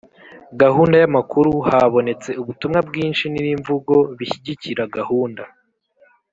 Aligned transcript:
gahunda 0.61 0.95
y 1.01 1.05
amakuru 1.09 1.51
habonetse 1.69 2.29
ubutumwa 2.41 2.79
bwinshi 2.87 3.25
n 3.29 3.35
imvugo 3.53 3.95
bishyigikira 4.17 4.83
gahunda 4.97 5.43